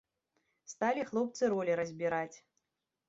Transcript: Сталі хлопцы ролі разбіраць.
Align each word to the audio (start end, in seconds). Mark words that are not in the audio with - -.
Сталі 0.73 1.05
хлопцы 1.11 1.43
ролі 1.53 1.77
разбіраць. 1.81 2.37